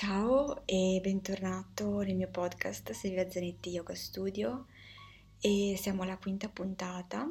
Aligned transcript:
Ciao 0.00 0.62
e 0.64 1.00
bentornato 1.02 2.02
nel 2.02 2.14
mio 2.14 2.28
podcast 2.28 2.92
Silvia 2.92 3.28
Zanetti 3.28 3.70
Yoga 3.70 3.96
Studio 3.96 4.66
e 5.40 5.74
siamo 5.76 6.04
alla 6.04 6.16
quinta 6.16 6.48
puntata 6.48 7.28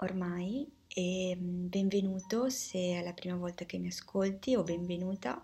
ormai 0.00 0.70
e 0.86 1.34
mm, 1.34 1.68
benvenuto 1.68 2.50
se 2.50 2.98
è 2.98 3.02
la 3.02 3.14
prima 3.14 3.36
volta 3.36 3.64
che 3.64 3.78
mi 3.78 3.86
ascolti 3.86 4.56
o 4.56 4.62
benvenuta 4.62 5.42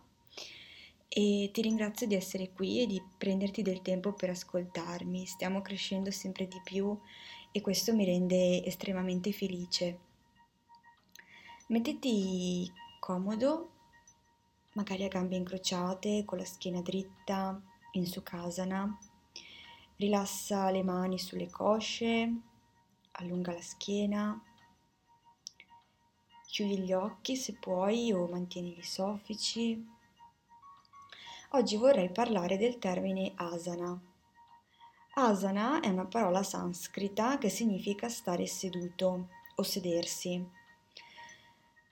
e 1.08 1.48
ti 1.54 1.62
ringrazio 1.62 2.06
di 2.06 2.14
essere 2.16 2.52
qui 2.52 2.82
e 2.82 2.86
di 2.86 3.02
prenderti 3.16 3.62
del 3.62 3.80
tempo 3.80 4.12
per 4.12 4.28
ascoltarmi. 4.28 5.24
Stiamo 5.24 5.62
crescendo 5.62 6.10
sempre 6.10 6.46
di 6.46 6.60
più 6.62 7.00
e 7.50 7.62
questo 7.62 7.94
mi 7.94 8.04
rende 8.04 8.62
estremamente 8.62 9.32
felice. 9.32 9.98
Mettiti 11.68 12.70
comodo 13.00 13.70
magari 14.76 15.04
a 15.04 15.08
gambe 15.08 15.36
incrociate, 15.36 16.24
con 16.26 16.38
la 16.38 16.44
schiena 16.44 16.82
dritta, 16.82 17.60
in 17.92 18.06
Sukhasana. 18.06 18.98
Rilassa 19.96 20.70
le 20.70 20.82
mani 20.82 21.18
sulle 21.18 21.48
cosce, 21.48 22.30
allunga 23.12 23.52
la 23.52 23.62
schiena, 23.62 24.38
chiudi 26.46 26.80
gli 26.80 26.92
occhi 26.92 27.36
se 27.36 27.54
puoi 27.54 28.12
o 28.12 28.26
mantieni 28.26 28.78
i 28.78 28.82
soffici. 28.82 29.94
Oggi 31.50 31.76
vorrei 31.76 32.10
parlare 32.10 32.58
del 32.58 32.78
termine 32.78 33.32
asana. 33.34 33.98
Asana 35.14 35.80
è 35.80 35.88
una 35.88 36.04
parola 36.04 36.42
sanscrita 36.42 37.38
che 37.38 37.48
significa 37.48 38.10
stare 38.10 38.46
seduto 38.46 39.28
o 39.54 39.62
sedersi. 39.62 40.55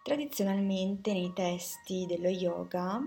Tradizionalmente 0.05 1.15
nei 1.15 1.33
testi 1.33 2.05
dello 2.07 2.29
yoga 2.29 3.01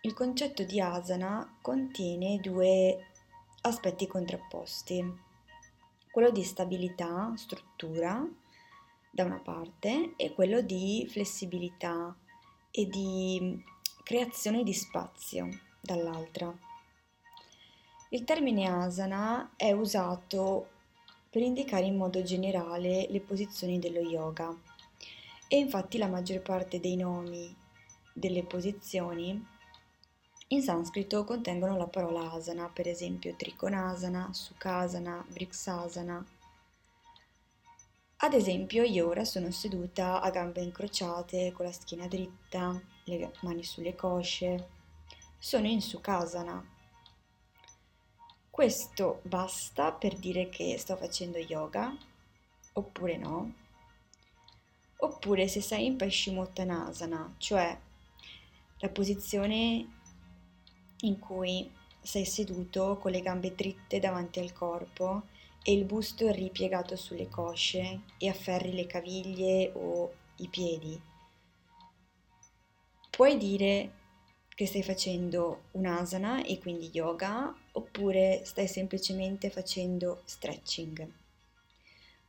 il 0.00 0.14
concetto 0.14 0.62
di 0.62 0.80
asana 0.80 1.58
contiene 1.60 2.38
due 2.40 3.08
aspetti 3.60 4.06
contrapposti, 4.06 5.04
quello 6.10 6.30
di 6.30 6.42
stabilità, 6.42 7.30
struttura 7.36 8.26
da 9.10 9.24
una 9.24 9.38
parte 9.40 10.14
e 10.16 10.32
quello 10.32 10.62
di 10.62 11.06
flessibilità 11.10 12.16
e 12.70 12.86
di 12.86 13.62
creazione 14.02 14.62
di 14.62 14.72
spazio 14.72 15.46
dall'altra. 15.78 16.50
Il 18.08 18.24
termine 18.24 18.66
asana 18.66 19.50
è 19.56 19.72
usato 19.72 20.68
per 21.28 21.42
indicare 21.42 21.84
in 21.84 21.98
modo 21.98 22.22
generale 22.22 23.08
le 23.10 23.20
posizioni 23.20 23.78
dello 23.78 24.00
yoga 24.00 24.56
e 25.52 25.56
infatti 25.56 25.98
la 25.98 26.06
maggior 26.06 26.42
parte 26.42 26.78
dei 26.78 26.94
nomi 26.94 27.52
delle 28.12 28.44
posizioni 28.44 29.44
in 30.46 30.62
sanscrito 30.62 31.24
contengono 31.24 31.76
la 31.76 31.88
parola 31.88 32.30
asana, 32.30 32.68
per 32.68 32.86
esempio 32.86 33.34
Trikonasana, 33.34 34.32
Sukhasana, 34.32 35.26
Vriksasana. 35.28 36.24
Ad 38.18 38.32
esempio 38.32 38.84
io 38.84 39.08
ora 39.08 39.24
sono 39.24 39.50
seduta 39.50 40.20
a 40.20 40.30
gambe 40.30 40.60
incrociate 40.60 41.50
con 41.50 41.66
la 41.66 41.72
schiena 41.72 42.06
dritta, 42.06 42.80
le 43.04 43.32
mani 43.40 43.64
sulle 43.64 43.96
cosce. 43.96 44.68
Sono 45.36 45.66
in 45.66 45.80
Sukhasana. 45.80 46.64
Questo 48.48 49.20
basta 49.24 49.90
per 49.90 50.16
dire 50.16 50.48
che 50.48 50.78
sto 50.78 50.94
facendo 50.94 51.38
yoga 51.38 51.92
oppure 52.74 53.16
no? 53.16 53.59
Oppure 55.00 55.48
se 55.48 55.60
sei 55.60 55.86
in 55.86 55.96
Paschimottanasana, 55.96 57.34
cioè 57.38 57.78
la 58.78 58.88
posizione 58.88 59.86
in 61.00 61.18
cui 61.18 61.70
sei 62.00 62.24
seduto 62.24 62.96
con 62.98 63.10
le 63.10 63.20
gambe 63.20 63.54
dritte 63.54 63.98
davanti 63.98 64.40
al 64.40 64.52
corpo 64.52 65.24
e 65.62 65.72
il 65.72 65.84
busto 65.84 66.30
ripiegato 66.30 66.96
sulle 66.96 67.28
cosce 67.28 68.00
e 68.18 68.28
afferri 68.28 68.72
le 68.72 68.86
caviglie 68.86 69.72
o 69.74 70.12
i 70.36 70.48
piedi. 70.48 71.00
Puoi 73.10 73.36
dire 73.36 73.92
che 74.54 74.66
stai 74.66 74.82
facendo 74.82 75.64
un'asana 75.72 76.44
e 76.44 76.58
quindi 76.58 76.90
yoga 76.92 77.54
oppure 77.72 78.42
stai 78.44 78.66
semplicemente 78.66 79.50
facendo 79.50 80.22
stretching. 80.24 81.12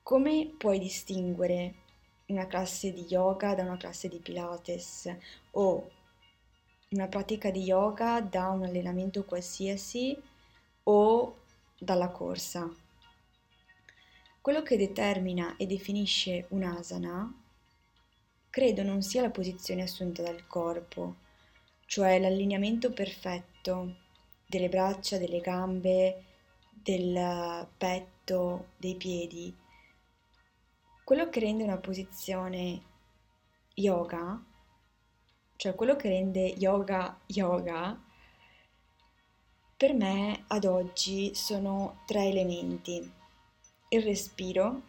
Come 0.04 0.54
puoi 0.58 0.80
distinguere 0.80 1.76
una 2.32 2.48
classe 2.48 2.92
di 2.92 3.06
yoga 3.10 3.54
da 3.56 3.64
una 3.64 3.78
classe 3.78 4.08
di 4.08 4.20
Pilates 4.20 5.16
o 5.52 5.90
una 6.90 7.08
pratica 7.08 7.52
di 7.52 7.64
yoga 7.64 8.20
da 8.22 8.50
un 8.50 8.64
allenamento 8.64 9.24
qualsiasi 9.24 10.20
o 10.84 11.38
dalla 11.78 12.10
corsa. 12.10 12.70
Quello 14.42 14.64
che 14.64 14.78
determina 14.78 15.56
e 15.58 15.68
definisce 15.68 16.46
un'asana 16.50 17.34
credo 18.50 18.84
non 18.84 19.02
sia 19.02 19.22
la 19.22 19.30
posizione 19.30 19.84
assunta 19.84 20.22
dal 20.22 20.46
corpo, 20.48 21.16
cioè 21.86 22.20
l'allineamento 22.20 22.92
perfetto 22.92 23.96
delle 24.46 24.68
braccia, 24.68 25.18
delle 25.18 25.40
gambe, 25.40 26.24
del 26.70 27.68
petto, 27.78 28.68
dei 28.78 28.96
piedi, 28.96 29.56
quello 31.12 31.28
che 31.28 31.42
rende 31.42 31.66
una 31.66 31.78
posizione 31.78 32.82
yoga, 33.74 34.42
cioè 35.58 35.76
quello 35.76 35.98
che 35.98 36.08
rende 36.08 36.40
yoga 36.40 37.20
yoga, 37.26 38.02
per 39.76 39.94
me 39.94 40.46
ad 40.48 40.64
oggi 40.64 41.36
sono 41.36 42.04
tre 42.06 42.28
elementi. 42.28 43.12
Il 43.90 44.04
respiro, 44.04 44.84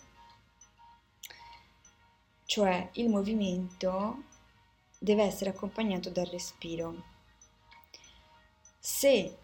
cioè 2.44 2.90
il 2.92 3.08
movimento 3.08 4.22
deve 5.00 5.24
essere 5.24 5.50
accompagnato 5.50 6.08
dal 6.08 6.26
respiro. 6.26 7.02
Se 8.78 9.38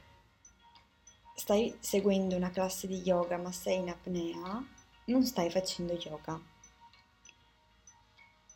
stai 1.34 1.76
seguendo 1.80 2.36
una 2.36 2.50
classe 2.50 2.86
di 2.86 3.00
yoga 3.00 3.36
ma 3.36 3.50
sei 3.50 3.78
in 3.78 3.88
apnea, 3.88 4.64
non 5.06 5.24
stai 5.24 5.50
facendo 5.50 5.94
yoga. 5.94 6.40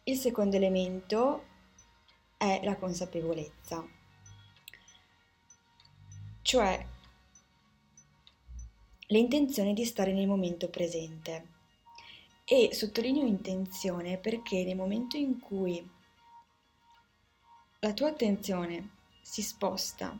Il 0.04 0.18
secondo 0.18 0.56
elemento 0.56 1.44
è 2.36 2.60
la 2.64 2.76
consapevolezza, 2.76 3.86
cioè 6.42 6.86
l'intenzione 9.06 9.74
di 9.74 9.84
stare 9.84 10.12
nel 10.12 10.26
momento 10.26 10.68
presente. 10.68 11.46
E 12.44 12.70
sottolineo 12.74 13.24
intenzione 13.24 14.18
perché 14.18 14.64
nel 14.64 14.74
momento 14.74 15.16
in 15.16 15.38
cui 15.38 15.88
la 17.78 17.92
tua 17.92 18.08
attenzione 18.08 18.90
si 19.20 19.40
sposta 19.40 20.18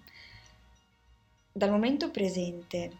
dal 1.50 1.70
momento 1.70 2.12
presente 2.12 2.98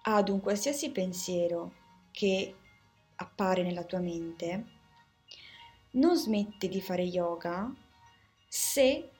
ad 0.00 0.30
un 0.30 0.40
qualsiasi 0.40 0.90
pensiero 0.90 1.74
che 2.10 2.54
appare 3.16 3.62
nella 3.62 3.84
tua 3.84 4.00
mente, 4.00 4.77
non 5.92 6.16
smetti 6.16 6.68
di 6.68 6.80
fare 6.80 7.02
yoga 7.02 7.72
se 8.46 9.10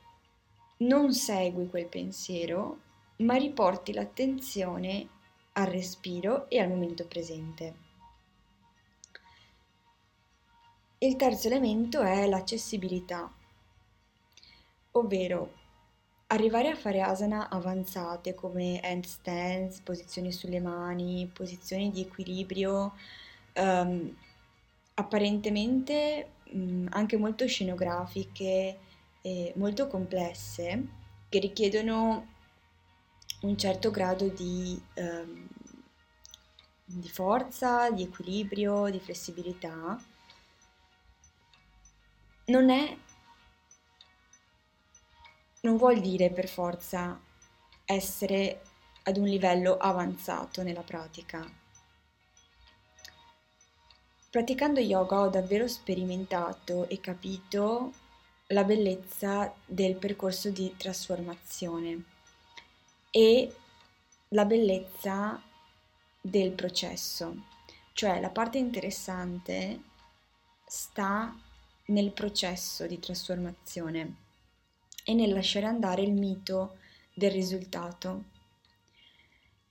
non 0.78 1.12
segui 1.12 1.68
quel 1.68 1.86
pensiero, 1.86 2.80
ma 3.18 3.34
riporti 3.34 3.92
l'attenzione 3.92 5.08
al 5.52 5.66
respiro 5.66 6.48
e 6.48 6.60
al 6.60 6.68
momento 6.68 7.04
presente. 7.06 7.86
Il 10.98 11.16
terzo 11.16 11.46
elemento 11.46 12.00
è 12.00 12.26
l'accessibilità, 12.26 13.32
ovvero 14.92 15.54
arrivare 16.28 16.68
a 16.68 16.76
fare 16.76 17.00
asana 17.00 17.48
avanzate 17.48 18.34
come 18.34 18.80
handstands, 18.80 19.80
posizioni 19.80 20.32
sulle 20.32 20.60
mani, 20.60 21.30
posizioni 21.32 21.90
di 21.90 22.02
equilibrio 22.02 22.94
um, 23.54 24.16
apparentemente 24.94 26.32
mh, 26.52 26.86
anche 26.90 27.16
molto 27.16 27.46
scenografiche 27.46 28.78
e 29.22 29.52
molto 29.56 29.86
complesse 29.86 30.86
che 31.28 31.38
richiedono 31.38 32.26
un 33.42 33.56
certo 33.56 33.90
grado 33.90 34.28
di, 34.28 34.80
ehm, 34.94 35.48
di 36.84 37.08
forza, 37.08 37.90
di 37.90 38.02
equilibrio, 38.02 38.90
di 38.90 38.98
flessibilità, 38.98 39.96
non 42.46 42.70
è, 42.70 42.96
non 45.62 45.76
vuol 45.76 46.00
dire 46.00 46.30
per 46.30 46.48
forza 46.48 47.20
essere 47.84 48.62
ad 49.04 49.16
un 49.16 49.26
livello 49.26 49.76
avanzato 49.76 50.62
nella 50.62 50.82
pratica. 50.82 51.48
Praticando 54.30 54.78
yoga 54.78 55.20
ho 55.20 55.28
davvero 55.30 55.66
sperimentato 55.66 56.86
e 56.90 57.00
capito 57.00 57.94
la 58.48 58.62
bellezza 58.62 59.54
del 59.64 59.96
percorso 59.96 60.50
di 60.50 60.74
trasformazione 60.76 62.04
e 63.10 63.54
la 64.28 64.44
bellezza 64.44 65.42
del 66.20 66.50
processo, 66.50 67.44
cioè 67.94 68.20
la 68.20 68.28
parte 68.28 68.58
interessante 68.58 69.80
sta 70.66 71.34
nel 71.86 72.12
processo 72.12 72.86
di 72.86 72.98
trasformazione 72.98 74.14
e 75.04 75.14
nel 75.14 75.32
lasciare 75.32 75.64
andare 75.64 76.02
il 76.02 76.12
mito 76.12 76.76
del 77.14 77.30
risultato. 77.30 78.24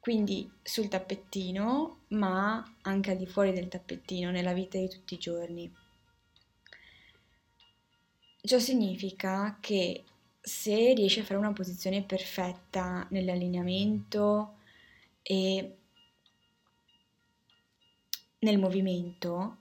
Quindi 0.08 0.50
sul 0.64 0.88
tappettino, 0.88 2.04
ma 2.12 2.78
anche 2.84 3.12
al 3.12 3.18
di 3.18 3.26
fuori 3.26 3.52
del 3.52 3.68
tappettino, 3.68 4.32
nella 4.32 4.54
vita 4.54 4.78
di 4.78 4.88
tutti 4.88 5.16
i 5.16 5.18
giorni. 5.18 5.70
Ciò 8.40 8.58
significa 8.58 9.58
che 9.60 10.06
se 10.40 10.94
riesci 10.94 11.20
a 11.20 11.26
fare 11.26 11.38
una 11.38 11.52
posizione 11.52 12.04
perfetta 12.04 13.06
nell'allineamento 13.10 14.60
e 15.24 15.76
nel 18.40 18.60
movimento, 18.60 19.58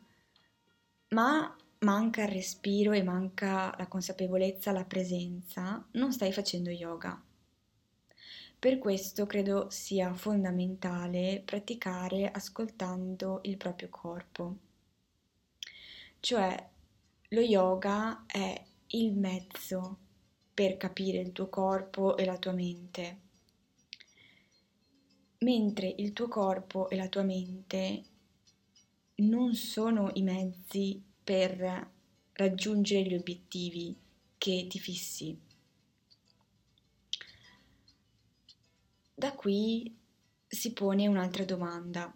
ma 1.08 1.56
manca 1.80 2.22
il 2.22 2.28
respiro 2.28 2.92
e 2.92 3.02
manca 3.02 3.74
la 3.76 3.88
consapevolezza, 3.88 4.70
la 4.70 4.84
presenza, 4.84 5.84
non 5.94 6.12
stai 6.12 6.30
facendo 6.30 6.70
yoga. 6.70 7.20
Per 8.58 8.78
questo 8.78 9.26
credo 9.26 9.70
sia 9.70 10.12
fondamentale 10.14 11.42
praticare 11.44 12.30
ascoltando 12.30 13.40
il 13.42 13.56
proprio 13.56 13.88
corpo. 13.88 14.56
Cioè, 16.20 16.68
lo 17.28 17.40
yoga 17.40 18.24
è 18.26 18.64
il 18.88 19.12
mezzo 19.12 19.98
per 20.54 20.76
capire 20.78 21.18
il 21.20 21.32
tuo 21.32 21.48
corpo 21.48 22.16
e 22.16 22.24
la 22.24 22.38
tua 22.38 22.52
mente, 22.52 23.20
mentre 25.38 25.94
il 25.98 26.12
tuo 26.12 26.28
corpo 26.28 26.88
e 26.88 26.96
la 26.96 27.08
tua 27.08 27.22
mente 27.22 28.04
non 29.16 29.54
sono 29.54 30.10
i 30.14 30.22
mezzi 30.22 31.02
per 31.22 31.90
raggiungere 32.32 33.08
gli 33.08 33.14
obiettivi 33.14 33.96
che 34.38 34.66
ti 34.68 34.78
fissi. 34.78 35.45
Da 39.18 39.32
qui 39.32 39.96
si 40.46 40.74
pone 40.74 41.06
un'altra 41.06 41.42
domanda. 41.46 42.12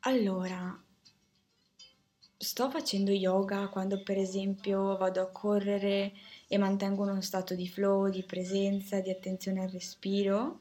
Allora, 0.00 0.82
sto 2.36 2.68
facendo 2.68 3.12
yoga 3.12 3.68
quando 3.68 4.02
per 4.02 4.18
esempio 4.18 4.96
vado 4.96 5.20
a 5.22 5.30
correre 5.30 6.14
e 6.48 6.58
mantengo 6.58 7.04
uno 7.04 7.20
stato 7.20 7.54
di 7.54 7.68
flow, 7.68 8.08
di 8.08 8.24
presenza, 8.24 8.98
di 8.98 9.10
attenzione 9.10 9.62
al 9.62 9.70
respiro? 9.70 10.60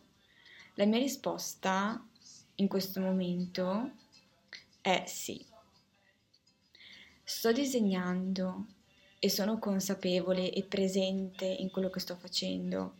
La 0.75 0.86
mia 0.86 1.00
risposta 1.00 2.06
in 2.56 2.68
questo 2.68 3.00
momento 3.00 3.92
è 4.82 5.04
sì. 5.08 5.44
Sto 7.24 7.52
disegnando 7.52 8.68
e 9.19 9.30
sono 9.30 9.60
consapevole 9.60 10.51
e 10.51 10.63
presente 10.63 11.45
in 11.45 11.69
quello 11.69 11.89
che 11.89 12.00
sto 12.00 12.16
facendo. 12.16 12.95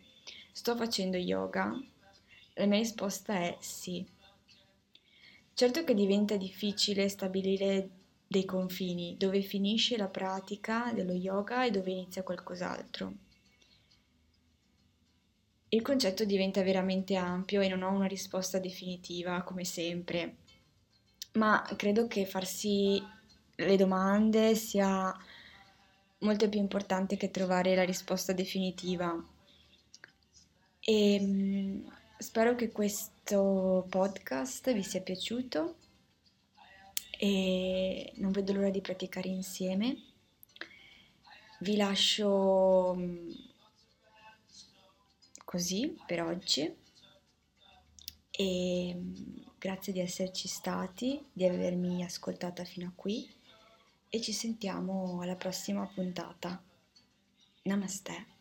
Sto 0.52 0.76
facendo 0.76 1.16
yoga? 1.16 1.72
La 2.54 2.66
mia 2.66 2.78
risposta 2.78 3.34
è 3.34 3.56
sì. 3.60 4.06
Certo 5.54 5.84
che 5.84 5.94
diventa 5.94 6.36
difficile 6.36 7.08
stabilire 7.08 7.90
dei 8.26 8.44
confini, 8.44 9.16
dove 9.18 9.40
finisce 9.40 9.96
la 9.96 10.08
pratica 10.08 10.92
dello 10.94 11.12
yoga 11.12 11.64
e 11.64 11.70
dove 11.70 11.90
inizia 11.90 12.22
qualcos'altro. 12.22 13.12
Il 15.70 15.82
concetto 15.82 16.24
diventa 16.24 16.62
veramente 16.62 17.16
ampio 17.16 17.60
e 17.60 17.68
non 17.68 17.82
ho 17.82 17.90
una 17.90 18.06
risposta 18.06 18.58
definitiva, 18.58 19.42
come 19.42 19.64
sempre 19.64 20.36
ma 21.32 21.64
credo 21.76 22.06
che 22.06 22.26
farsi 22.26 23.00
le 23.56 23.76
domande 23.76 24.54
sia 24.54 25.14
molto 26.20 26.48
più 26.48 26.58
importante 26.58 27.16
che 27.16 27.30
trovare 27.30 27.74
la 27.74 27.84
risposta 27.84 28.32
definitiva. 28.32 29.14
E 30.80 31.18
mm, 31.20 31.86
spero 32.18 32.54
che 32.54 32.70
questo 32.70 33.86
podcast 33.88 34.72
vi 34.72 34.82
sia 34.82 35.00
piaciuto 35.00 35.76
e 37.18 38.12
non 38.16 38.32
vedo 38.32 38.52
l'ora 38.52 38.70
di 38.70 38.80
praticare 38.80 39.28
insieme. 39.28 39.96
Vi 41.60 41.76
lascio 41.76 42.94
mm, 42.96 43.30
così 45.44 45.96
per 46.06 46.22
oggi 46.22 46.74
e 48.30 48.94
mm, 48.94 49.48
Grazie 49.60 49.92
di 49.92 50.00
esserci 50.00 50.48
stati, 50.48 51.22
di 51.30 51.44
avermi 51.44 52.02
ascoltata 52.02 52.64
fino 52.64 52.86
a 52.86 52.92
qui 52.96 53.30
e 54.10 54.20
ci 54.20 54.32
sentiamo 54.32 55.20
alla 55.22 55.36
prossima 55.36 55.86
puntata. 55.86 56.60
Namaste. 57.62 58.39